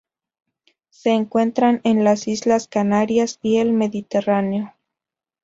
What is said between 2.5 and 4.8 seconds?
Canarias y el Mediterráneo.